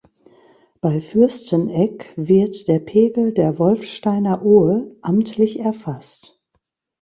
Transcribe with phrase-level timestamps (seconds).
[0.81, 6.41] Bei Fürsteneck wird der Pegel der Wolfsteiner Ohe amtlich erfasst.